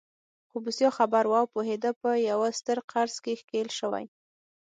خو 0.49 0.57
بوسیا 0.63 0.89
خبر 0.97 1.23
و 1.29 1.33
او 1.39 1.45
پوهېده 1.53 1.91
په 2.01 2.09
یوه 2.29 2.49
ستر 2.59 2.77
قرض 2.91 3.15
کې 3.23 3.33
ښکېل 3.41 3.69
شوی. 3.79 4.05